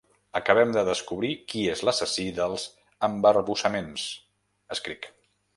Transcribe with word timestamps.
“Acabem 0.37 0.71
de 0.75 0.83
descobrir 0.87 1.29
qui 1.53 1.61
és 1.75 1.83
l'assassí 1.89 2.27
dels 2.39 2.65
embarbussaments”, 3.11 4.11
escric. 4.79 5.11